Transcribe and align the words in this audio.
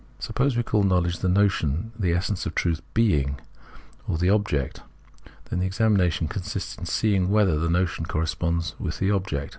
Suppose 0.17 0.57
we 0.57 0.63
call 0.63 0.81
knowledge 0.81 1.19
the 1.19 1.29
notion, 1.29 1.91
and 1.95 2.03
the 2.03 2.11
essence 2.11 2.47
or 2.47 2.49
truth 2.49 2.81
"being" 2.95 3.39
or 4.07 4.17
the 4.17 4.31
object, 4.31 4.81
then 5.51 5.59
the 5.59 5.67
examination 5.67 6.27
consists 6.27 6.75
in 6.75 6.87
seeing 6.87 7.29
whether 7.29 7.59
the 7.59 7.69
notion 7.69 8.07
corresponds 8.07 8.73
with 8.79 8.97
the 8.97 9.11
object. 9.11 9.49